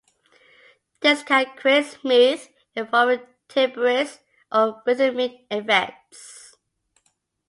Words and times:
This 1.01 1.21
can 1.21 1.45
create 1.55 1.85
smooth, 1.85 2.47
evolving 2.75 3.19
timbres, 3.47 4.17
or 4.51 4.81
rhythmic 4.83 5.41
effects. 5.51 6.55